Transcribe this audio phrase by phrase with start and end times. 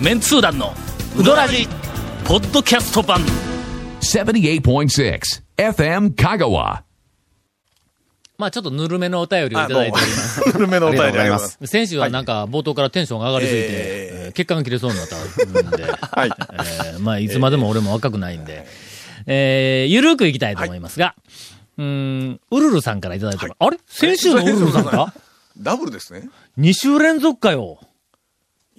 [0.00, 0.72] メンツー団の
[1.18, 1.66] ウドラジ
[2.26, 3.20] ポッドキャスト版
[4.00, 5.20] 78.6
[5.56, 6.82] FM Kagawa.
[8.38, 10.52] まあちょっとぬるめのお便りをいただいております。
[10.52, 11.58] ぬるめのお便りあります。
[11.64, 16.30] 先週はなんか冒頭からテンションが上がりすぎて、ええー血管が切れそうになったんで、はい。
[16.30, 18.66] えーまあいつまでも俺も若くないんで、
[19.26, 21.14] えー、ゆるくいきたいと思いますが、
[21.78, 21.84] うー
[22.32, 23.78] ん、ウルルさんからいただいてる、あれ？
[23.86, 25.14] 先週のウルルさんか
[25.58, 26.28] ダブルですね。
[26.58, 27.78] ?2 週連続かよ。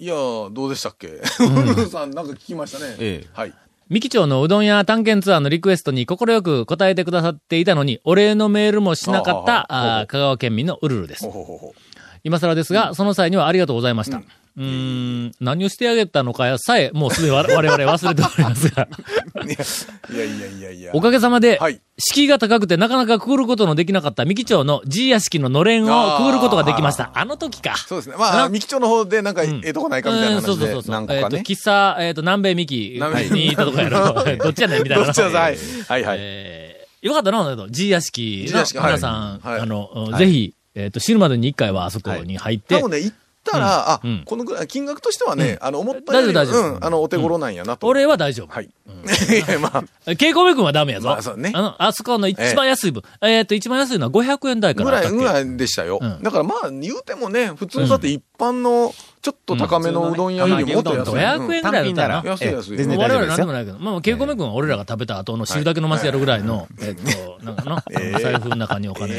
[0.00, 1.08] いやー、どうでしたっけ？
[1.08, 1.20] ウ
[1.64, 2.96] ルルさん、なんか聞きましたね。
[3.00, 3.52] ええはい。
[3.90, 9.66] 三木町のうどん屋探検ツアーのリクエストに快く答えてくださっていたのに、お礼のメールもしなかった、
[10.00, 11.30] あ香川県民のウルルですほ。
[11.30, 11.74] うほうほ
[12.22, 14.18] 今更ですが、その際にはありがとうございました。
[14.18, 18.88] うーん、何をしてあげたのかさえ、もうすでに我我々忘れておりますが、
[19.34, 20.14] う。
[20.14, 20.92] いやいやいやいや。
[20.94, 27.10] おかげさまで、はい敷居が高くてなかなかくぐることのできなかった三木町の G 屋敷ののれんをくぐることができました。
[27.12, 27.76] あの時か。
[27.76, 28.14] そうですね。
[28.16, 31.06] まあ、な三木町の方でなんか、ええとこないかみたいなうんそう話でそうそうそう。
[31.10, 31.36] えっ、と。
[31.38, 33.00] 喫茶、えっ、と、南米三木
[33.32, 34.14] にいたとこやろ。
[34.38, 35.06] どっちやねんみたいな。
[35.06, 35.56] どっちだはい。
[35.88, 36.18] はいはい。
[36.20, 43.12] えーよかったな、G 屋敷の皆さん、はいあの、はいぜひ、えっ、と、死ぬまでに一回はあそこに入って、多分ね、
[43.50, 47.86] たら、あうん、このぐらい、金額としてはね、あの、思ったより、大丈夫大丈夫うん、あの、お手頃なんやなと。
[47.86, 48.48] 俺は大丈夫。
[48.48, 48.70] はい。
[49.60, 51.08] まあ、稽古目君はダメやぞ。
[51.08, 53.02] まあそうねあの、あそこの一番安い分。
[53.20, 55.24] えっ、と、一番安いのは500円台かぐらい、らあったっけ？
[55.24, 55.98] ぐらいでしたよ。
[56.00, 61.10] うんだからまあ、言うてもね、普通だって一般の、ちょっと高めのうどん屋よりももっと安い。
[61.12, 62.30] 500円ぐらいだったらな。
[62.30, 62.76] 安い安い。
[62.76, 69.14] 全然我々大丈夫ですよなんでもないけど、まあ、稽古目君は俺らが食べた後の汁だけ飲ませてやるぐらいの、えっと、 なんかな、ええ財布の中にお金。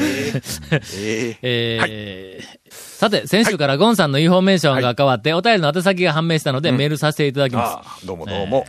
[1.42, 2.40] え
[2.70, 7.72] さて、先週からゴンさんのインフォメーションが変わって、お便りの宛先が判明したので、メールさせていただきます。
[7.74, 8.66] ああ、どうもどうも。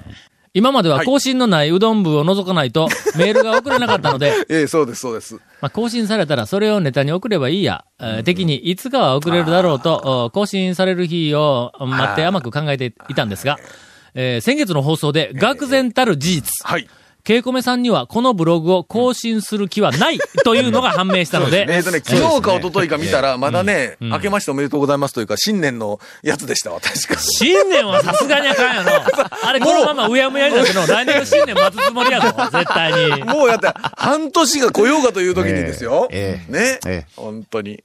[0.53, 5.35] 今までは更新のないうどん部を覗かないと、 メールが送れなかったので、 ええ、そうです、そうです。
[5.35, 7.85] まあ、更新されたらそれをネタに送ればいいや。
[7.99, 13.57] えー的にいつかは送れるだろうと、お更新される日を待って甘く考えていたんですが、
[14.13, 16.51] えー先月の放送で、愕然たる事実。
[16.63, 16.87] はい。
[17.23, 27.19] ケイコメさんにはこのブログを更新する気はないというのが判明したので、えっとね、昨日か一昨日か見たら、まだね、うん明けましておめでとうございますというか、新年のやつでしたわ、確か。
[27.19, 29.03] 新年はさすがにあかんやろ。
[29.43, 33.23] あれ、このままうやむやになっての、来年の新年待つつもりやぞ、 絶対に。
[33.23, 36.07] もうやって、半年が来ようかという時にですよ。
[36.11, 37.07] ええねええ。
[37.15, 37.83] 本当に。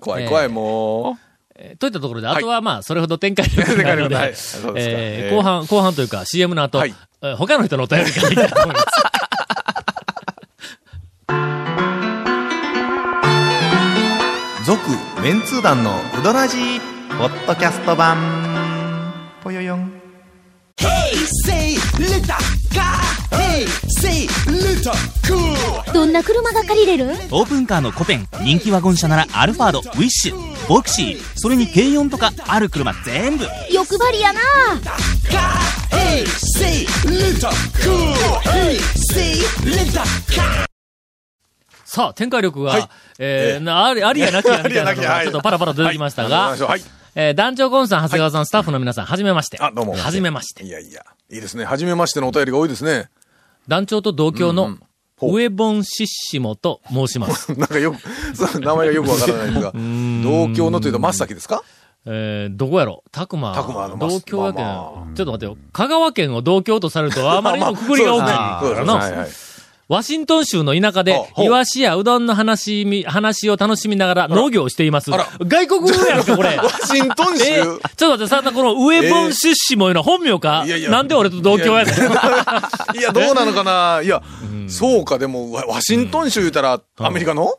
[0.00, 1.18] 怖い怖い、も
[1.60, 4.34] えーといったところで、あとはまあ、それほど展開力がないので、
[4.76, 6.94] え後半、後半というか CM の後、はい。
[7.22, 8.86] えー他の人のお便りからいきたいと思います。
[14.64, 14.80] 続、
[15.22, 16.56] メンツー団のうどらじ
[17.18, 18.16] ポッドキャスト版。
[19.42, 19.92] ぽよよん。
[25.92, 27.06] どんな車が借りれる？
[27.30, 30.36] オープンカーのコペン、人気ワゴン車ならアルファード、ウィッシュ、
[30.68, 33.46] ボクシー、それに軽4とかある車全部。
[33.72, 34.40] 欲張りやな.
[41.84, 46.82] さあ、展開力が、はいえーえなあり、ありやなきやみたいなのが、 ちょっとパラパラ出てきましたが、はいはい
[47.14, 49.56] えー団長ゴンさん、長谷川さん、スタッフの皆さん、はじめまして。
[49.60, 50.68] あどうもはじめましてい。
[50.70, 51.64] やいや、いいですね。
[51.64, 53.08] 初めましてのお便りが多いですね。
[53.66, 54.76] 団長と同郷の、
[55.22, 57.52] ウエボンシッシモと申します。
[57.58, 57.98] なんかよく、
[58.36, 59.72] そう名前がよくわからないんですが、
[60.22, 61.62] 同郷のというと真っ先ですか？
[62.06, 63.02] えー、どこやろ？
[63.10, 63.54] たくま。
[63.54, 65.56] たくまのま同郷やけん、まあまちょっと待ってよ。
[65.72, 68.84] 香川県を同郷とされると、あまりにもくくりが大きいか そうです。
[68.86, 68.92] ね。
[68.94, 69.28] はいはい
[69.88, 75.10] ワシントン州の田舎でイワシやうどんの話み、話を楽しみながら農業をしています。
[75.10, 76.56] 外国語やんか、これ。
[76.62, 77.44] ワシントン州？
[77.44, 80.90] えーちょっと待って、さ、このウエボン出資もいうのは本名か、いやいや。
[80.90, 82.98] なんで俺と同郷やねん。
[82.98, 84.02] いや、どうなのかな？
[84.02, 84.22] いや、
[84.68, 87.54] そうか、でも、ワワシントン州言ったら、アメリカの？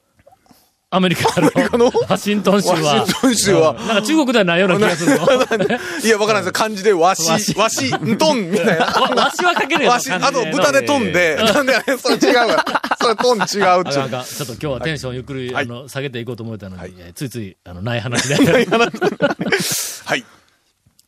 [0.92, 1.92] アメリカのカの？
[2.10, 3.02] ワシントン州は。
[3.02, 3.72] ワシントン州は。
[3.72, 3.78] うん。
[3.78, 5.26] なんか中国ではないような気がするの。
[6.04, 8.86] いや、わからないです漢字で、わしわし、んとん、みたいな。
[8.86, 9.92] わわしはかけるよ。
[9.92, 12.66] わし、あと豚で飛んで、なんで、 それ違うわ。
[13.00, 13.46] それ飛ん違う。
[13.46, 15.66] っちゅあうちょっと今日はテンションゆっくり、はい。
[15.66, 18.36] あの、下げていこうと思ったのに、ついつい、あの、ない話で。
[20.06, 20.26] はい。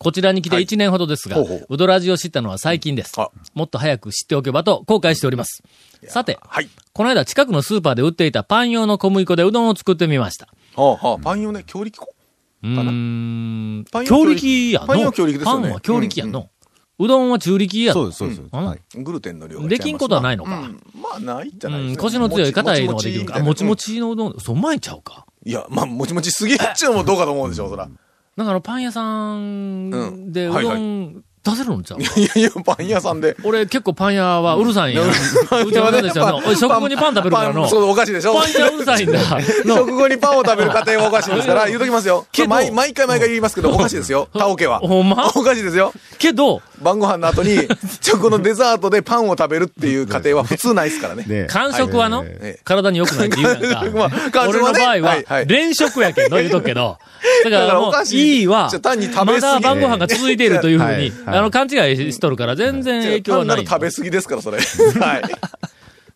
[0.01, 3.29] こちらに来てはい1年ほどですが、ほうほううどらじを知ったのは最近ですあ。
[3.53, 5.61] もっと早く知っておけばと後悔しております。
[6.07, 6.69] さて、はい。
[6.91, 10.47] この間近くのスーパーで売っていたパン用の小麦粉でうどんを作ってみました。
[10.75, 12.13] はあはあ、パン用ね、強力粉
[12.63, 14.87] うーん、パン用強力やの。
[14.87, 16.49] パン用強力ですよねパンは強力やの。
[16.97, 18.41] うどんは中力やそうです、そうです。
[18.41, 19.03] うんはい。
[19.03, 22.01] グルテンの量できんことはないのかうんまあ、ないじゃうん、ないですか。
[22.03, 23.35] 腰の強い硬いのができるか。
[23.37, 23.93] あもちもち。
[23.93, 25.27] ちのうどん、そう、うまいんちゃうか。
[25.45, 27.87] いや、まあ、もちもちすげえっちゅうのもどうかと思うでしょ、そら。
[28.37, 31.81] だからパン屋さんでうどん出せるの？
[31.81, 33.35] じゃういやいや、パン屋さんで。
[33.43, 35.01] 俺結構パン屋はうるさいんや。
[35.65, 36.39] うちはなんですよ。
[36.55, 37.67] 食後にパン食べるからの。
[37.67, 39.19] そう、おかしいでしょパン屋うるさいんだ。
[39.65, 42.27] の食後にパンを食べる家庭はおかしいですから、言うときますよ。
[42.47, 44.29] 毎回毎回言いますけど、おかしいですよ。
[44.37, 44.79] タオケは。
[44.79, 45.31] ほんま？
[45.35, 45.91] おかしいですよ。
[46.19, 47.55] けど、晩ご飯の後に、
[48.01, 51.23] チョコのデザートでパンを食べるっていう家庭は普通ないですからね。
[51.27, 54.31] ね間食はのええ、体に良くないって言うやんまあか。
[54.31, 56.97] 間食はね俺の場合は連食やけど、言うとくけど。
[57.43, 58.39] だかららもう、い。
[58.39, 58.69] いいは
[59.25, 60.99] まだ晩ご飯が続いているというふうに、はい。
[60.99, 61.05] は
[61.35, 63.67] いあの、勘違いしとるから全然影響はない単なる。
[63.67, 64.57] 食べ過ぎですから、それ。
[64.57, 65.21] はい。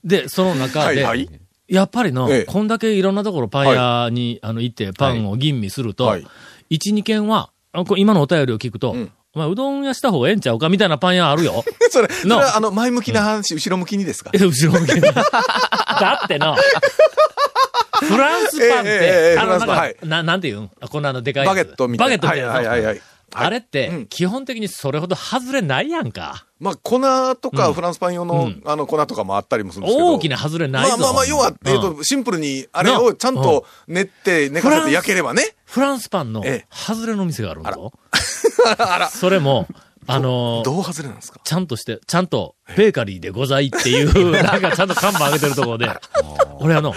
[0.03, 1.29] で、その中で、はいはい。
[1.67, 2.43] やっぱりの、ええ。
[2.43, 6.27] こんだけいろんなところパン屋に、あの行ってパンを吟味すると、はい。
[6.69, 7.49] 一、二軒は、
[7.97, 8.95] 今のお便りを聞くと、
[9.35, 11.63] んお前うどん屋した方がええんちゃうかみたいなパン屋あるよ。
[11.91, 14.31] それ、それあの、前向きな話、後ろ向きにですか？
[14.33, 15.01] え、 後ろ向きに。
[15.11, 16.55] だっての、
[18.01, 21.45] フランスパンって、あの、なんか、ななんて言うんあこんなあのでかい。
[21.45, 22.17] バゲットみたいな。
[22.17, 22.49] バゲットみたいな。
[22.49, 23.01] はいはいはいはい。
[23.37, 26.45] あれって、うん基本的にそれほど外れないやんか。
[26.59, 26.99] まあ、粉
[27.35, 30.13] とか、うんフランスパン用の、うんあの、粉とかもあったりもするんですけど。
[30.13, 30.89] 大きな外れないぞ。
[30.91, 35.55] まあまあまあ、要は、えっうんと、シンプルに、あれをちゃんと練って、寝かせて焼ければね。
[35.75, 36.67] フランスパンのええ。
[36.71, 37.91] 外れの店があるんだぞ。
[38.79, 39.09] あら。
[39.11, 39.67] それも、
[40.07, 41.41] あのーどう外れなんですか？
[41.43, 45.89] ちゃんとして、ちゃんと、ベーカリーでございっていう、 なんかちゃんと看板上げてるところで、
[46.59, 46.93] 俺あの、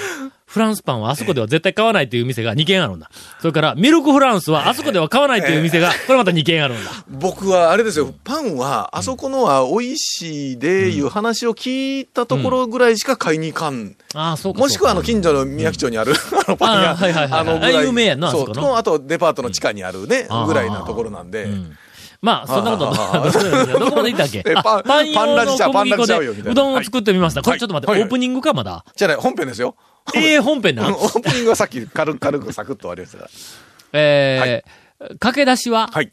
[0.49, 3.11] フランスパンはあそこでは絶対買わないっていう店が2軒あるんだ。
[3.41, 6.91] それから、ミルクフランスはあそこでは買わないっていう店が、これまた2軒あるんだ。
[7.07, 13.95] 僕は、あれですよ、パンは、あそこのは美味しいで、いう話を聞いたところぐらいしか買いに行かん。
[14.15, 14.61] ああ、そうか。
[14.61, 16.91] もしくは、あの、近所の宮城町にある、あの、パン屋。
[16.93, 18.65] あはいはいはいあの、有名やんなあそこのそう。
[18.65, 21.45] とあと、デパートの地下にあるねぐらいなところなんで。
[21.45, 21.77] うん
[22.21, 22.91] まあ、そんなことど、
[23.79, 24.43] どこまで行ったっけ？
[24.63, 27.43] パンパン用の小麦粉でうどんを作ってみました。
[27.43, 28.85] これちょっと待って、オープニングかまだ？
[28.97, 29.77] じゃあね、本編ですよ。
[30.15, 30.93] ええ本編なオ。
[30.93, 33.31] ープニングはさっき軽く、軽くサクッと終わりましたから。
[33.93, 36.13] えー、駆け出しは、はい。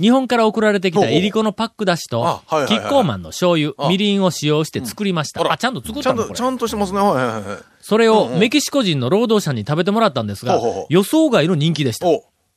[0.00, 5.42] 日本から送られてきたいりこのパック出しとキッコーマンの醤油、あみりんを使用して作りました。
[5.42, 6.22] うんあちゃんと作ったの？
[6.24, 6.34] これ。
[6.34, 6.98] ちゃんとしてますね。
[7.00, 7.58] はいはいはいはい。
[7.80, 12.06] それをメキシコ人の労働者に食べてもらったんですが予想外の人気でした。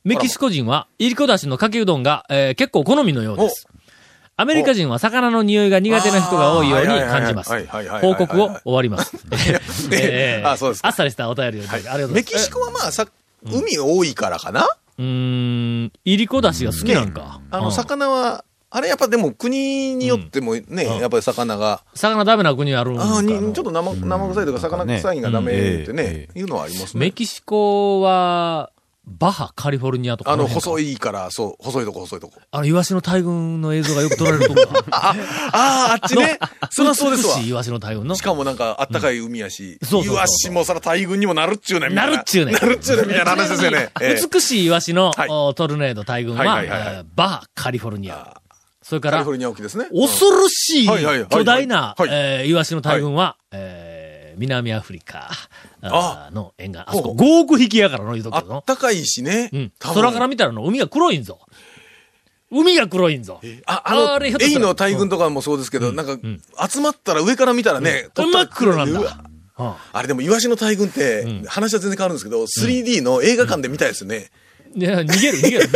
[0.05, 3.67] おメキシコ人は、いりこだしのかけうどんが、えー結構好みのようです。
[4.37, 7.51] アメリカ人は魚の匂いが苦手な人が多いように感じます。
[7.51, 8.11] はいはいはいはいはいはい。
[8.11, 8.15] はい。
[8.15, 9.15] 報告を終わります。
[9.93, 10.87] えーあそうですか。
[10.89, 12.33] あっさりしたお便りをいただきありがとうございます。
[12.33, 13.07] メキシコはまあさ、
[13.51, 14.67] 海多いからかな？
[14.97, 15.05] うー
[15.85, 17.39] ん、いりこだしが好きなんか。
[17.49, 17.71] あの、うん。
[17.71, 23.03] 魚は、あれやっぱでも国によってもね、やっぱり魚が、魚ダメな国あるんか。
[23.03, 25.55] ああ、になちょっと生生臭いとか魚臭いがダメっ
[25.85, 25.95] てうん。
[25.95, 26.99] ね、いうのはありますね。
[26.99, 28.69] メキシコは、
[29.07, 32.33] バハ、カリフォルニアとかあの、細いから、そう、細いとこ細いとこ。
[32.51, 34.83] あの、イワシの大群の映像がよく撮られるとこか。
[34.91, 35.15] あ、あ
[35.51, 36.39] あ、あっちね。
[36.71, 37.43] そりゃそうですわ美。
[37.43, 38.21] しいイワシの大群のし。
[38.23, 43.89] かもなんか、あったかい海やし、そうそうそうイワシもそら大群にもなるっちゅうねなるっちゅうねんなるっちゅうねんみたいな話ですよね。
[44.01, 48.41] ええ美しいイワシの、はいおトルネード大群は、はいはいバハ、カリフォルニア。
[48.81, 49.85] それからカリフォ、ルニア沖ですね。
[49.91, 50.87] 恐ろしい
[51.29, 53.84] 巨大な、はいえーイワシの大群は、えー
[54.37, 55.29] 南アフリカ
[56.31, 56.81] の沿岸。
[56.85, 58.55] あそこほうほ5億匹やからの言うとくけどの。
[58.57, 59.49] あったかいしね。
[59.53, 59.71] うん。
[59.79, 61.39] 空から見たらの海が黒いんぞ。
[62.51, 63.41] 海が黒いんぞ。
[63.65, 66.17] あ、あの、エイの大群とかもそうですけど、なんか、
[66.69, 69.23] 集まったら上から見たらね、うん真っ黒なんだ
[69.93, 74.29] あれでも、イワシの大群って、話は全然変わるんですけど、3D の映画館で見たいですよね。
[74.77, 75.69] いや、逃げる、 逃げる。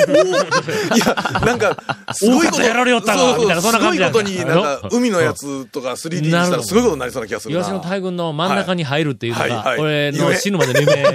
[0.96, 1.78] いや、なんか、
[2.13, 2.62] すごいこと。
[2.62, 7.60] やられよったわそうみたいなそんな感じすごいことに、やなんか、海のやつとか 3D にしたらすごいことになりそうな気がするな。
[7.60, 11.12] イワシの大群の真ん中に入るっていうのが、はいはいはい俺の死ぬまでの夢な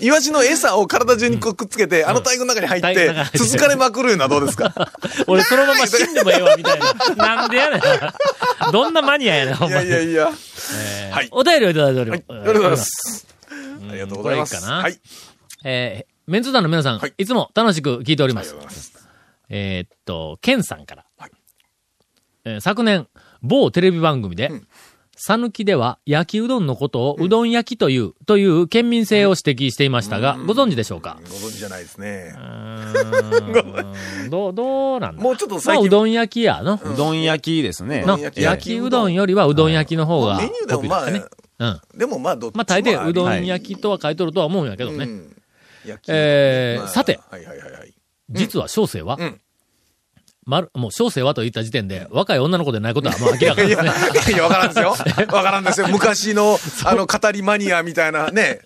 [0.00, 4.72] イワシの餌を体中にくっつけて、あの大群の中に入って続かれまくるのはどうですか？
[5.28, 6.80] 俺そのまま死んでもええわ、みたい
[7.16, 7.36] な。
[7.36, 7.80] なんでやねん。
[8.72, 9.72] どんなマニアやねん、ほんい。
[9.72, 10.30] やいやいや。
[10.72, 12.22] えーはいお便りをいただいております。
[12.28, 13.26] はい、ありがとうございます。
[13.90, 14.54] ありがとうございます。
[14.54, 14.98] これいいかなはい。
[15.64, 18.92] えーメンツ団の皆さん、はいい、つも楽しく聞いておりますます。
[19.48, 21.04] えーっと、ケンさんから。
[21.18, 21.30] はい
[22.44, 23.08] えー昨年、
[23.42, 24.64] 某テレビ番組でん、
[25.16, 31.18] さぬきでは焼きうどんのことをうどん焼きという、という県民性を指摘していましたが、ご存知でしょうか？
[31.24, 34.30] ご存知じゃないですねう。
[34.30, 35.20] どう、どうなんだ？
[35.20, 35.86] もうちょっとまあ、最近。
[35.86, 36.74] うどん焼きやの。
[36.80, 38.04] うどん焼きですね。
[38.06, 41.06] の焼き焼きうどんよりはうどん焼きの方がメニューでもまあ。
[41.08, 41.98] うん。
[41.98, 45.04] でもまあ、どっちもまあ大抵うどん焼きとは書いとるとは思うんやけどね。
[45.06, 45.36] うん
[46.08, 47.94] えーさてはいはいはいはい。
[48.30, 49.40] 実は小生は、うん
[50.46, 53.90] まる、もう小生はと言った時点で、若い女の子でないことはもう明らかですね。
[54.34, 54.90] いや、わからんですよ。
[55.32, 55.88] わからんですよ。
[55.88, 58.60] 昔の、あの、語りマニアみたいなね。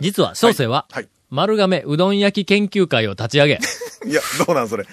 [0.00, 1.08] 実は小生は、はい。
[1.30, 3.60] 丸亀うどん焼き研究会を立ち上げ、
[4.06, 4.84] いや、どうなんそれ。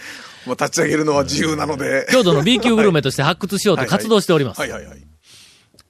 [0.45, 2.07] もう立ち上げるのは自由なので。
[2.11, 4.61] 郷土の B 級グルメとして発掘しようと活動しております。
[4.61, 5.10] はいはいはい。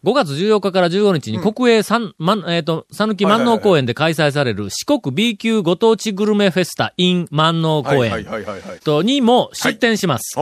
[0.03, 8.25] 5月14日から15日に国営三、まん、えっ、と、さぬき万能公園で開催される四国 B 級ご当地グルメフェスタ in 万能公園。
[8.83, 10.35] とにも出展します。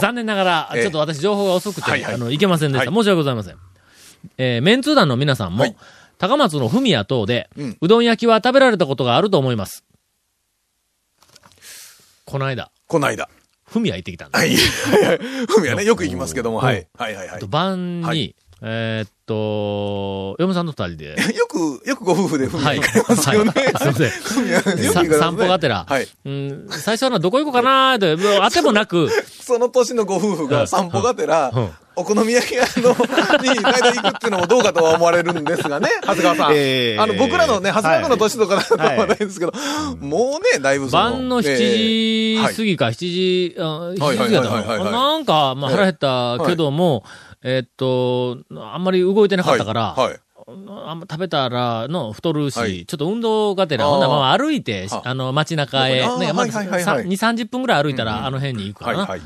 [0.00, 2.90] 残念ながら、ええちょっと私情報が遅くて、はいはいあの、いけませんでした。
[2.90, 3.56] はい申し訳ございません。
[4.36, 5.76] えーメンツー団の皆さんも、はい
[6.18, 9.84] 高松のフミヤ等で、うんうどん焼きは食べられたことがあると思います。
[12.24, 13.30] この間、こないだ。
[13.64, 14.90] フミヤ行ってきたんです。
[14.90, 15.02] はい。
[15.02, 15.18] はいはい。
[15.46, 16.88] ふみはね、よく行きますけども、はい。
[16.98, 17.46] はいはいはいと。
[17.46, 22.80] 晩に、はいえーっと、嫁さんと二人で、 よく、よくご夫婦でふみはい。
[22.80, 23.52] 行かれますよね。
[23.54, 23.66] はい。
[23.78, 24.52] すいません。
[24.52, 25.08] よくね。
[25.10, 26.08] さ散歩がてら、はい。
[26.26, 29.08] うん、最初はな、どこ行こうかなーって、もうあてもなく、
[29.40, 36.52] その年のご夫婦うんが散歩がてらうん、お好み焼き屋の、に大体行くっていうのもどうかとは思われるんですがね、長谷川さん。
[36.54, 39.08] えーあの、僕らのね、長谷川君の年とかだとははい。
[39.08, 39.52] ないですけど、
[40.00, 41.02] もうね、だいぶその。
[41.04, 44.68] 晩の7時過ぎか、7時、あ7時過ぎだったはいはい。
[44.68, 45.18] はいはいはいのな。
[45.18, 47.04] んか、まあ腹減ったけども、
[47.42, 50.08] えっと、あんまり動いてなかったから、はい。
[50.08, 59.00] はいあんま食べたらの太るし、はいちょっと運動がてら、ほんならまあ歩いて、ああの街中へ、ね、まずはいはいはいはい2、30分ぐらい歩いたら、あの辺に行くかな。
[59.00, 59.20] はいはい。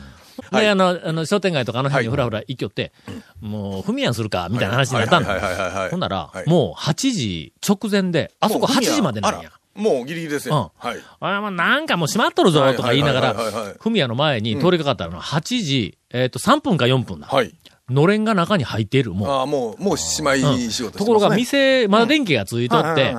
[0.50, 2.92] で、あの、あの、商店街とかあの辺にはいふらふら行きよって、
[3.40, 5.28] もう、ふみやんするか、みたいな話になったの。
[5.28, 5.90] はいはいはいはいはい。
[5.90, 10.72] ほんなら、はいもう8時直前で、あそこ8もうフミヤ時までなんやもうギリギリですよ。
[10.76, 10.98] はい。
[11.20, 17.28] あまあ、なんかもう閉まっとるぞ、とか言いながはいはいはいはいはいら、ふみやの前に通りかかったのは8時、えっと、3分か4分だ。
[17.28, 17.54] はい。
[17.92, 19.28] のれんが中に入っている、もう。
[19.28, 23.14] ああ、もう、もうしまい仕事してますねところが、店、まだ電気がついとって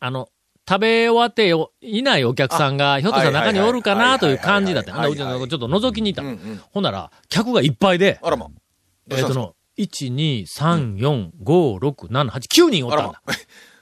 [0.00, 0.28] あの、
[0.68, 5.06] 食べ終わってよいないお客さんが、ひょっとしたら中におるかなという感じだった。
[5.06, 6.60] うちのちょっと覗きに行ったうんうん。
[6.72, 8.48] ほんなら、客がいっぱいで、あらま。
[9.10, 13.34] えっとの、1、2、3、4、5、6、7、8、9人おったんだま。。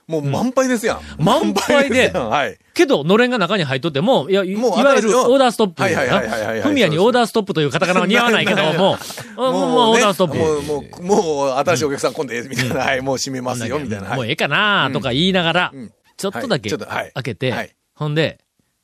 [0.06, 1.00] もう満杯ですやん。
[1.18, 2.10] 満杯で。
[2.10, 2.58] はい。
[2.74, 8.98] けど、のれんが中に入っとっても、いや、いわゆるオーダーストップはいはいはいはいフミヤにオーダーストップというカタカナは似合わないけども、
[9.36, 10.36] あ もう、もうオーダーストップ。
[10.36, 12.76] もう、もう、もう、新しいお客さん来んで、みたいな。
[12.76, 14.08] はい、もう閉めますよ、みたいな。
[14.08, 14.16] はい。
[14.16, 18.38] もうええかなとか言いながらうん、ちょっとだけ開けてはい、ほんで、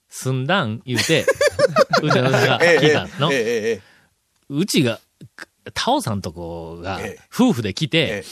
[0.08, 1.26] すんだん言うて、
[2.02, 3.32] うちのがええ聞いたの。
[3.32, 3.38] ええ。
[3.38, 3.80] ええええ。
[4.50, 5.00] うちが、
[5.74, 8.24] タオさんとこがええ、夫婦で来えて、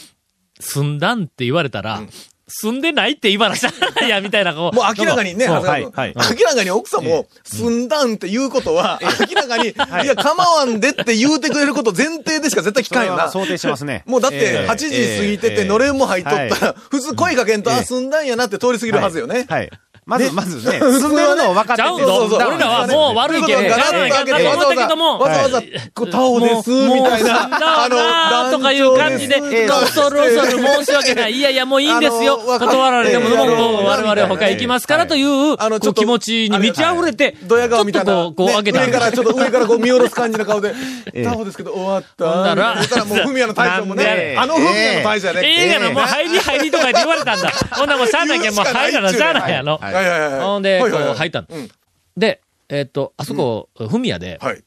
[0.59, 2.03] すんだんって言われたら、
[2.49, 4.77] 住んでないって言い話したんや、みたいな、こう。
[4.77, 13.31] もう明らかにね、なんか長谷川はい君明らかに奥さんも、すんだんって言うことは、明らかに、 いや、構わんでって言うてくれること前提でしか絶対聞かんよな。
[13.31, 14.05] 想定しますね。
[14.07, 14.87] もうだって、ええ8時
[15.19, 19.47] 過ぎてて、ええのれんも入っとったはら、普通声かけんと、ええあ、すんだんやなって通り過ぎるはずよね。
[19.49, 19.71] はい。
[20.07, 21.83] まず、ねまずね、住んでるのを分かってて。
[21.83, 25.63] ちゃうんだそうそうそう俺らはもう悪いけん、そういうことガラッと開けてええ思ったけども、わざわざ、
[25.95, 27.35] こうタオです、みもうたいな。
[27.35, 27.61] もうそん
[27.91, 31.33] なとかいう感じで、恐る恐る申し訳ない。
[31.33, 32.39] いやいや、もういいんですよ。
[32.39, 33.37] 断られても、ええ。
[33.37, 38.13] もうあの我々は他行きますからという、あのちょっとこう気持ちに満ち溢れて、ドヤ顔みたいな。
[38.13, 38.81] ちょっとこう、こう開けた。
[38.83, 40.73] ね上から、ちょっと上からこう見下ろす感じの顔で、
[41.15, 42.31] えタオですけど終わった。
[42.31, 42.77] ほんなら。
[42.77, 45.41] そしたらもう、フミヤの大将もね、あのフミヤの大将やね。
[45.45, 47.51] 映画のもう入り入りとかって言われたんだ。
[47.73, 49.81] ほんならもうしゃあないけん、もう入らなしゃあないやろ。
[49.97, 50.41] はいはいはいはい。
[50.43, 51.47] ほんで、こうはい入ったの。
[51.51, 51.69] うん。
[52.17, 54.63] で、えっと、あそこ、フミヤで、はい。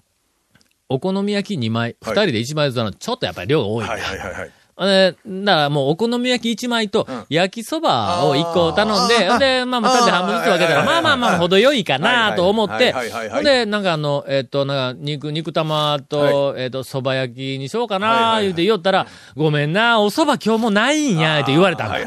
[0.89, 2.27] お好み焼き2枚、2はい。
[2.27, 4.51] 人で1枚ずつの、ちょっとやっぱり量が多いんいはいはいはい。
[4.81, 7.25] えーだからもうお好み焼き1枚とん。
[7.29, 12.93] 焼きそばを1個頼んで、んで、まあ、二人で半分ずつ分けたら、まあまあまあ、程よいかなと思って。
[13.29, 19.05] ほんで、なんかあの、えっと、なんか、肉、肉玉と、えっと、蕎麦焼きにしようかない言うて言おったら、
[19.35, 21.99] ごめんな、お蕎麦今日もないんや、って言われたんだ。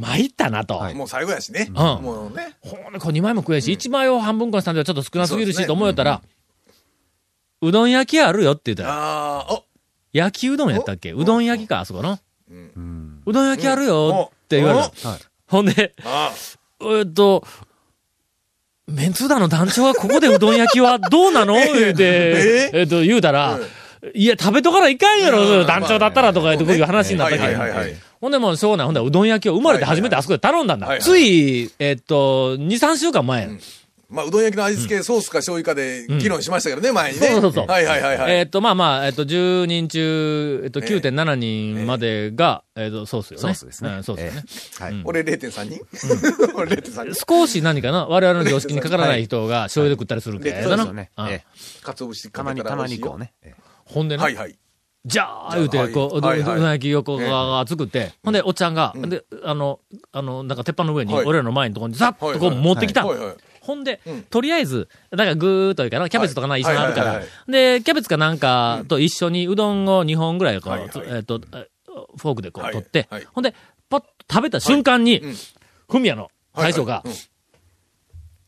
[0.00, 0.80] 参ったなと。
[0.94, 1.64] もう最後やしね。
[1.64, 1.72] ん。
[1.72, 2.56] もうね。
[2.62, 6.22] ほんで、こう2枚も食えし、1枚を半分こにしたんではちょっと少なすぎるし、と思うよったら、
[7.62, 9.64] うどん焼きあるよって言ったら、ああ、お、
[10.12, 11.12] 焼きうどんやったっけ？
[11.12, 11.18] お。
[11.18, 12.18] うどん焼きか、あそこの？
[12.50, 13.22] うん。
[13.26, 14.90] うどん焼きあるよって言われ
[15.46, 16.32] ほんで、あ
[16.82, 17.44] えっと、
[18.86, 21.54] メンツーダの団長はここでうどん焼きはどうなの？
[21.74, 23.58] 言うて、えっと、言うたら、
[24.14, 28.09] いや、食べとかないかんやろ、団長だったらとか言ってこういう話になったけど。
[28.20, 28.86] ほんでもうしょうがない。
[28.86, 30.86] ほんでうどん焼きを生まれて初めてあそこで頼んだんだ。
[30.86, 33.48] はいはいつい、えっと、2、3週間前。
[34.10, 37.28] まあ、うどん焼きの味付け、ソースか醤油かで議論しましたけどね、前にね。
[37.28, 38.32] そうそうそうはいはいはいはい。
[38.38, 43.40] えっと、まあまあ、えっと、10人中、えっと、9.7人までが、えっと、ソースよね。
[43.42, 44.44] ソースですねうんソースよね。
[44.80, 45.02] はい。
[45.04, 45.80] 俺0.3人？
[46.58, 48.06] 俺0.3人少し何かな？
[48.06, 51.10] 我々の常識にかからない人が醤油で食ったりするけはいどなそうですよね。
[51.16, 51.44] うんええ
[51.84, 53.26] 鰹節たまに、たまにこうね。
[53.26, 53.32] ね。
[53.44, 54.56] ええほんでな、はいはい。
[55.04, 59.80] じゃあ、言うて、はいこう、うどんはいはいう作って、ほんで、おっちゃんが、で、あの、
[60.12, 63.06] あの、なんか鉄板の上に、はい俺らの前のところにザッとこう持ってきた。
[63.60, 71.68] ほんでうん、とりあえず、なんかぐーっというかな、キャベツとかな、一緒にあるからで、キャベツかなんかと一緒にうどんを2本ぐらいこうえっと、え
[72.16, 73.54] フォークでこうはい取ってはい、ほんで、
[73.90, 75.34] パッと食べた瞬間にうん、
[75.88, 77.04] フミヤの大将が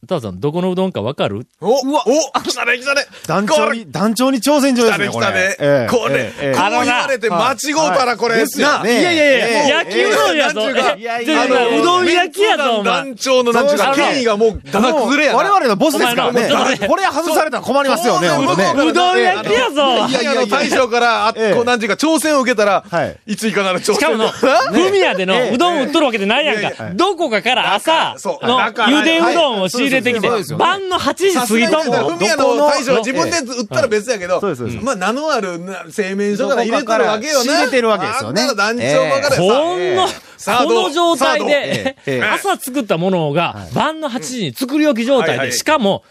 [0.08, 1.46] タオさん、どこのうどんかわかる？
[1.60, 2.02] おうわ
[2.34, 6.08] お来たね来たね団長に、団長に挑戦状ですね、来たね来これ。
[6.08, 9.00] たねええこれ、えこう言われて間違うたらこれ、ですよね。
[9.00, 10.70] いやいやいや、焼きうどんやぞ。
[10.70, 12.84] いやいやうどん焼きやぞ、お前。
[12.84, 15.38] 団長のなんちゅうか、そう権威がもう、だだ崩れやな。
[15.38, 16.50] 我々のボスですからね。
[16.88, 18.90] これ外されたら困りますよね、そう本当ね。
[18.90, 19.82] うどん焼きやぞ。
[20.08, 23.94] いやいや、大将から、あええこうなんていうか、挑戦を受けたら、はいいついかなる挑戦？
[23.94, 26.90] しかもの、ふみやでのうどん売っとるわけでないやんか。
[26.94, 34.40] どこかから朝のゆでうどんを仕入れてきて晩の8時過ぎとんもふみやの大将は自分で売ったら別やけど、
[34.82, 37.42] まあ、名のあるな製麺所から入れてるわけよな。
[37.42, 38.54] 仕入れてるわけですよね。
[38.54, 41.96] 団長ばかりこんな、さあこの状態で
[42.32, 46.04] 朝作ったものが晩の8時に作り置き状態で、しかも、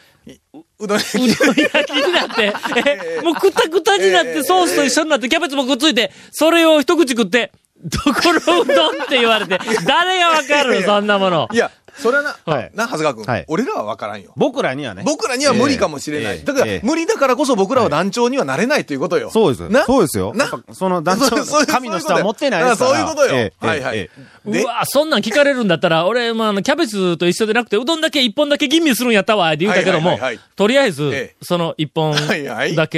[0.79, 2.53] うどんうどん焼きになって、
[2.85, 7.51] え、もうくたくたになって、ソースと一緒になって、キャベツもくっついて、それを一口食って、
[7.83, 11.49] どこのうどんって言われて、誰がわかるそんなもの。
[11.51, 12.71] いや、それはな、はい。
[12.73, 13.45] な、長谷川君、はい。
[13.47, 14.33] 俺らは分からんよ。
[14.35, 15.03] 僕らにはね。
[15.05, 16.37] 僕らには無理かもしれない。
[16.37, 16.43] ええ。
[16.43, 16.81] だから、ええ。
[16.83, 19.29] 無理だからこそ僕らは団長にはなれないということよ。
[19.29, 19.69] そうです。
[19.69, 19.83] な？
[19.85, 20.33] そうですよ。
[20.33, 20.45] な？
[20.45, 22.91] やっぱその団長神の下は持ってないですから。
[22.91, 23.35] そういうことよ。
[23.35, 24.09] ええはいはい。
[24.45, 32.97] うわ、そんなん聞かれるんだったら、俺、まあ、あの、キャベツと一緒でなくて、うどんだけ一本だけ吟味するんやったわ、って言うたけどもはいはいはいはい、とりあえずええ、その一本だけ、はいさキ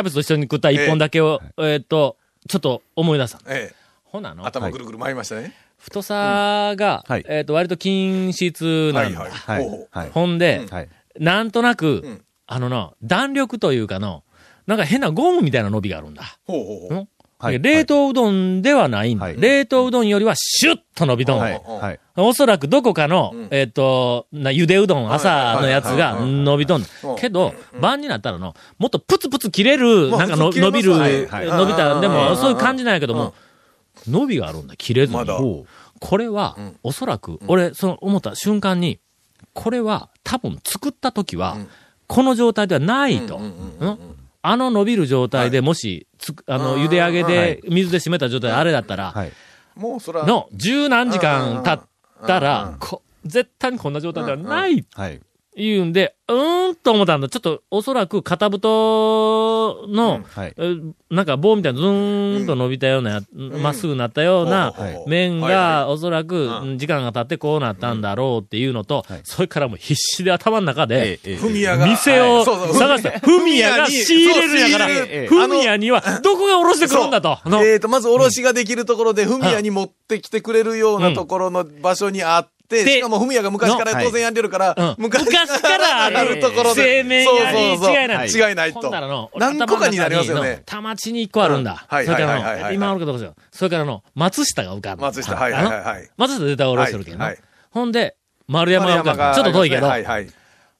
[0.00, 2.16] ャベツと一緒に食った一本だけを、えーっと、
[2.48, 3.40] ちょっと思い出した。
[3.46, 3.72] え
[4.04, 4.42] ほなの。
[4.42, 5.54] え、頭ぐるぐる回りましたね。
[5.80, 7.24] 太さが、はい。
[7.26, 9.20] えーっと、割と均質なんだ。
[9.20, 10.10] はいはい。
[10.10, 10.88] ほんで、はい。
[11.18, 12.24] なんとなく、ん。
[12.46, 14.22] あのな、弾力というかの、
[14.66, 16.38] なんか変なゴムみたいな伸びがあるんだ。
[16.46, 17.08] ほうほうほう。
[17.58, 19.24] 冷凍うどんではないんだ。
[19.24, 19.40] はい。
[19.40, 21.38] 冷凍うどんよりはシュッと伸びとん。
[21.38, 21.62] はい。
[21.64, 22.00] はい。
[22.16, 23.48] おそらくどこかの、ん。
[23.50, 26.30] えっ、と、な、ゆでうどん朝のやつがはい。
[26.30, 26.82] 伸びとん。
[27.04, 27.16] うん。
[27.16, 33.32] けど、晩になったらの、もっとプツプツ切れる、まあなんかの伸びる、伸びた、でも、うんそういう感じなんやけども、
[34.10, 35.18] 伸びがあるんだ、切れずに。
[35.18, 35.24] ま
[36.00, 39.00] これは、おそらく、俺、その思った瞬間に、
[39.52, 41.58] これは多分作った時は、
[42.06, 43.36] この状態ではないと。
[43.36, 49.32] うんあの伸びる状態でもし、つくあの、茹で上げで、水で締めた状態であれだったら、はい。
[49.76, 54.84] もうそら、の十何時間経ったら、こ絶対にこんな状態ではない。
[54.94, 55.20] はい。
[55.60, 57.28] 言うんで、うーんと思ったんだ。
[57.28, 60.54] ちょっと、おそらく片太の、はい。
[60.56, 60.76] え
[61.10, 65.08] なんか棒みたいなずーんと伸びたようなや、まっすぐなったようなほうほうほう。
[65.08, 66.78] 麺はいはが、おそらくうん。
[66.78, 71.86] 時間が経ってこうなったんだろうっていうのとはい、それからもう必死で頭の中で、ええふみやが。
[71.86, 74.88] 店を探して、フミヤが仕入れるんやから
[75.26, 77.38] フミヤにはどこがおろしてくるんだと。
[77.46, 86.82] えーと、まず、おろしができるところで、ふみやに持ってきてくれるようなところの場所にあって、でしかもふみやが昔からの当然やってるから、うん昔昔からあるるところで。
[86.82, 88.90] 製麺屋にそうそうそう違いない違いないと。
[89.36, 90.62] 何個かになりますよね。
[90.64, 91.86] 田町に一個あるんだ。
[91.90, 95.02] うんはいそれからの、はいはいはいはい今あるかどうかそれからの、松下が浮かんだ。
[95.02, 98.16] 松下はいはいはい松下絶対おろしてるけどなはいはいほんで、
[98.48, 99.34] 丸山が浮かんだ。
[99.34, 99.86] ちょっと遠いけど。
[99.86, 100.24] はいはい。
[100.24, 100.30] ほ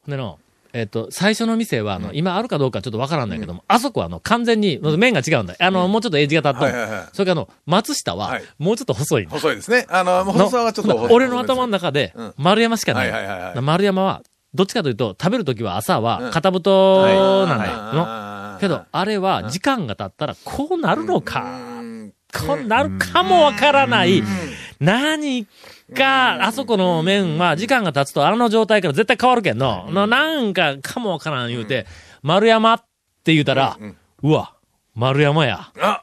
[0.08, 0.39] んでの、
[0.72, 5.54] えっ、と、最初の店は、あの、今あるかどうかちょっとわからんないけども、あそこはあの、完全に、麺が違うんだ。
[5.58, 9.26] あの、もうちょっとエッジが立っとんはいはいはいそれからあの、松下ははい、もうちょっと細い。
[9.26, 9.86] 細いですね。
[9.88, 11.14] あの、細さはちょっと細い。
[11.14, 13.60] 俺の頭の中でうん、丸山しかなはい。
[13.60, 14.22] 丸山は、
[14.54, 21.42] どっちかというと、食べるときは朝うんは片太なんだけど、あれは時間が経ったらこうなるのか。
[21.42, 21.46] う
[21.78, 21.80] ん
[22.32, 24.22] こうなるかもわからない。
[24.78, 25.46] 何
[25.94, 29.90] か、あそこの麺は時間が経つとあの状態から絶対変わるけんの。
[29.90, 31.86] のなんかかもわからん言うて、
[32.22, 32.84] 丸山っ
[33.24, 33.78] て言うたら、
[34.22, 34.54] うわ、
[34.94, 35.70] 丸山や。
[35.80, 36.02] あ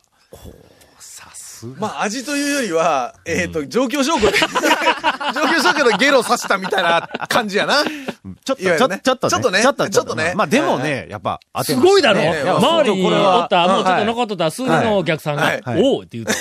[1.77, 4.37] まあ、味というよりは、えっと、状況証拠で、
[5.33, 7.83] 状況証拠でゲロさせたみたいな感じやな。
[7.83, 9.01] ちょっと、ね。
[9.01, 9.29] ちょっとね。
[9.29, 9.61] ちょっとね。
[9.61, 10.33] ちょっと、ちょっとね。
[10.35, 12.43] まあでもね、やっぱ当てすごいだろ、ね。
[12.45, 15.81] 周りにこれはおった、もうちょっはいと残っとった数人のお客さんが、はいはい。
[15.83, 16.33] おうって言うた。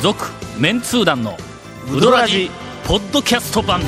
[0.00, 1.36] 続、メンツー団の、
[1.94, 2.50] うどラヂ、
[2.86, 3.82] ポッドキャスト版。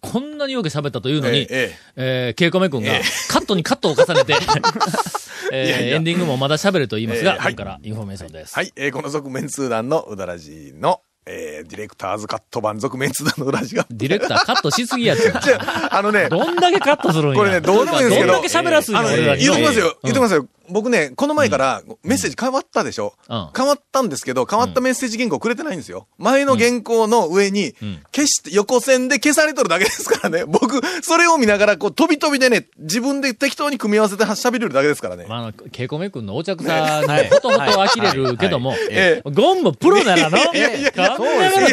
[0.00, 2.90] こんなによく喋ったというのに、えええー、ケイコメ君が、
[3.28, 4.34] カットにカットを重ねて、
[5.52, 5.96] えーいやいや。
[5.96, 7.52] エンディングもまだ喋ると言いますが、えーはい。
[7.52, 8.54] 今からインフォメーションです。
[8.54, 13.86] はい、えーこの続麺通団のうどラヂの、えーディレクターズカット版続麺通団のうどラヂが。
[13.90, 15.32] ディレクターカットしすぎやつ。
[15.32, 17.36] ああのね、どんだけカットするんや。
[17.36, 20.46] これねどうでもいいんですけどどんだけ喋らすんや、あの俺らに言うときますよ、言うときますよ。
[20.68, 23.48] 僕ね、この前からメッセージ変わったでしょ、うん。
[23.56, 26.06] 変わったんですけど、変わったメッセージ原稿くれてないんですよ。
[26.18, 27.74] 前の原稿の上にん、
[28.14, 30.44] 消して、横線で消されとるだけですからね。
[30.48, 35.26] 僕、それを見ながら、こう、飛び飛びでね、自分で適当に組み合わせて喋れるだけですからね。
[35.28, 41.66] まあ、あの、ケイコメ君の横着さに ほとほと呆れるけども、ええゴンもプロならの、いやいやそうですよ。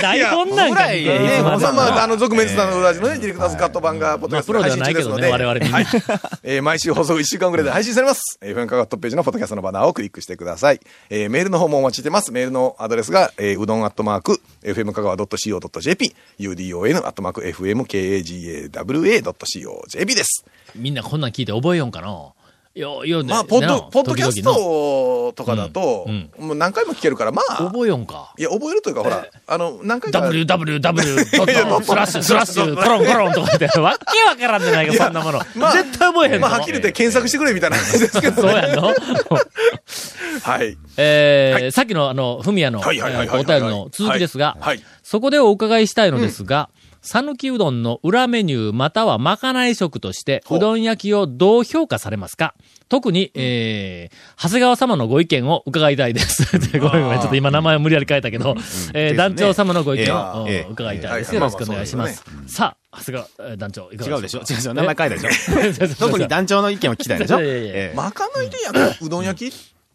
[1.39, 1.59] つまでも。
[1.59, 6.09] まあまあ、あの、続メンツさんの裏地のね、ディレクターズカット版が、ポッドキャストで配信中ですので、まあプロではないけどね。
[6.09, 6.21] 我々にはい。
[6.43, 8.37] えー毎週放送1週間ぐらいで配信されます。
[8.81, 10.79] が、トップページのポッドキャストのバナーをクリックしてください。
[11.09, 12.31] えーメールの方もお待ちしてます。
[12.31, 20.45] メールのアドレスが、えーうどんアットマーク、FM 香川 .co.jp、udon アットマーク、fmkagawa.co.jp です。
[20.75, 22.33] みんなこんなん聞いて覚えよんかな？
[22.73, 28.33] よ、よ、まあ、ポッド、ポッドキャストとかだと、うんもう何回も聞けるから、まあ、覚えよんか。
[28.37, 30.19] いや、覚えるというか、ほら、あの、何回か。
[30.19, 35.41] www スラッシュスラッシュコロンコロンとか言って、わけわからんじゃないか、そんなもの。
[35.55, 36.47] まあ絶対覚えへんの。
[36.47, 38.41] まあ、はっきり言って検索してくれみたいな話ですけどね。
[38.41, 38.87] そうやんの
[40.43, 40.77] はい。
[40.97, 44.57] えーはいさっきのあの、ふみやの、お便りの続きですが、
[45.03, 46.69] そこでお伺いしたいのですが、
[47.01, 50.57] 讃岐うどんの裏メニューまたはまかない食として、ほう。
[50.59, 52.53] うどん焼きをどう評価されますか？
[52.89, 56.45] 特に、えー、長谷川様のご意見を伺いたいです。
[56.79, 58.55] ごめんごめん、ちょっと今名前を無理やり変えたけど、
[58.93, 59.13] えーね。
[59.15, 61.29] 団長様のご意見を、うんええええ伺いたいです。
[61.33, 62.23] ええよろしくお願いしままあす。
[62.47, 64.39] さあ、長谷川えー団長、いかが違うでしょ？
[64.41, 64.73] か違うでしょ？
[64.75, 65.85] 名前変えたでしょ？
[66.05, 67.41] ょ特に団長の意見を聞きたいでしょ？
[67.41, 68.93] いやいやいやええまかないでやる？
[69.01, 69.53] うどん焼き？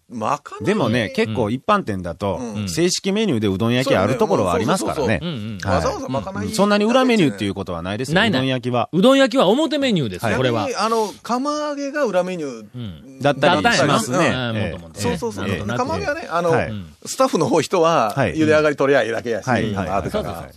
[0.08, 0.64] まかない。
[0.64, 2.68] でもね、結構一般店だとう、ん。
[2.68, 5.20] 正式メニューでうどん焼きあるところはありますからね。
[5.64, 8.14] わざわざまかない、そんなに裏メニューっていうことはないですよ。
[8.14, 8.40] ないない。
[8.40, 8.88] うどん焼きは。
[8.92, 10.36] うどん焼きは表メニューです、はい。
[10.36, 10.68] これは。
[10.68, 10.76] 逆に。
[10.76, 12.66] あの、釜揚げが裏メニュー。
[12.74, 13.20] うん。
[13.20, 14.72] だったりしますね。
[14.94, 15.66] そうそうそう。
[15.66, 16.72] 釜揚げはね、あの、はい。
[17.04, 18.34] スタッフの方人は、はい。
[18.34, 19.74] 茹で上がり取りゃいいだけやし、はい。
[19.74, 19.88] はい。
[19.88, 20.22] あるか。
[20.22, 20.48] ら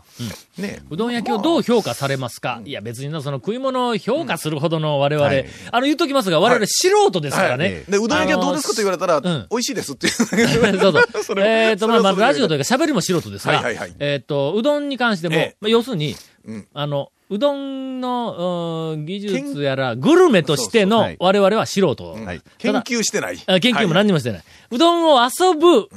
[0.58, 0.80] ね。
[0.90, 5.46] うどん焼きをどう評価されますか、いや別になその食い物を評価するほどの我々、はい。
[5.72, 7.66] あの言っときますが、我々素人ですからね。
[7.66, 7.74] はい。
[7.92, 10.13] で、うどん焼きはどうですかと言われたら、美味しいですっていう。
[10.17, 11.39] そうそう。
[11.41, 13.63] えっ、と、まあ、まラジオというか喋りも素人ですが、
[13.99, 15.58] えっ、と、うどんに関しても、ええ。
[15.62, 16.67] まあ、要するに、うん。
[16.73, 22.13] あの、うどんの、うん技術やら、グルメとしての我々は素人。
[22.13, 22.42] はい。
[22.58, 23.38] 研究してない。
[23.46, 23.94] あ研究もはい。
[23.96, 24.44] 何にもしてない。
[24.72, 25.89] うどんを遊ぶ、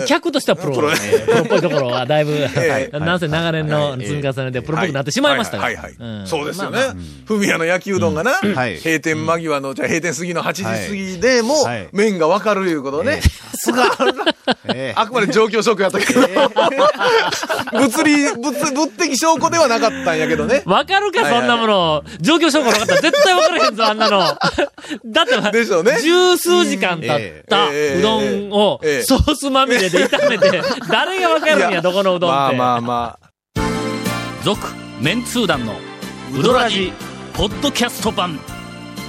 [0.00, 0.74] う客としてはプロ。
[0.76, 0.88] プロ。
[0.90, 2.96] プロっぽいところは だいぶ、ええ。
[3.00, 5.58] なんせ長年の積み重ねでプロっぽくなってしまいました
[6.24, 6.80] そうですよね。
[7.26, 8.76] ふみやの焼きうどんがな、はい。
[8.76, 13.20] 閉店間際の、じゃあ閉店過ぎの8時過ぎでもはい、麺がわかるいうことね。
[13.20, 13.84] さすが。
[14.68, 16.20] ええあくまで状況証拠やったけど。
[17.72, 20.62] 物理、物、物的証拠ではなかったんやけどね。
[20.64, 22.04] わかるか、そんなもの。
[22.20, 24.18] 状況証拠なかったら絶対わからへんぞ、あんなの。
[24.18, 32.56] だって、でしょうね十数時間経ったええうどんをええソースまみれで炒めて、 誰がわかるんやどこのうどんって。
[32.56, 33.28] まあまあまあ。
[34.44, 34.68] 続、
[35.00, 35.74] メンツー団の
[36.34, 36.92] ウドラジ、
[37.34, 38.38] ポッドキャスト版。